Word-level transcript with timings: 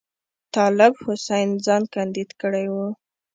طالب 0.55 0.93
حسین 1.05 1.49
ځان 1.65 1.83
کاندید 1.93 2.29
کړی 2.41 2.65
وو. 2.73 2.87